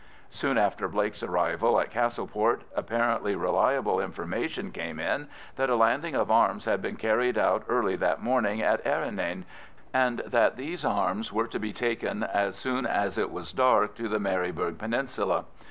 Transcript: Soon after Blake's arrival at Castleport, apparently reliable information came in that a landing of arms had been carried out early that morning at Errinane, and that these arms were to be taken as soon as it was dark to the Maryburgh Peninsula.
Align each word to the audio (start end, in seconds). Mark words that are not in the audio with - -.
Soon 0.31 0.57
after 0.57 0.87
Blake's 0.87 1.21
arrival 1.21 1.79
at 1.79 1.91
Castleport, 1.91 2.63
apparently 2.75 3.35
reliable 3.35 3.99
information 3.99 4.71
came 4.71 4.99
in 4.99 5.27
that 5.57 5.69
a 5.69 5.75
landing 5.75 6.15
of 6.15 6.31
arms 6.31 6.65
had 6.65 6.81
been 6.81 6.95
carried 6.95 7.37
out 7.37 7.61
early 7.69 7.95
that 7.95 8.19
morning 8.19 8.63
at 8.63 8.83
Errinane, 8.83 9.45
and 9.93 10.17
that 10.25 10.55
these 10.57 10.83
arms 10.83 11.31
were 11.31 11.45
to 11.45 11.59
be 11.59 11.71
taken 11.71 12.23
as 12.23 12.55
soon 12.55 12.87
as 12.87 13.19
it 13.19 13.31
was 13.31 13.53
dark 13.53 13.93
to 13.93 14.07
the 14.07 14.19
Maryburgh 14.19 14.79
Peninsula. 14.79 15.45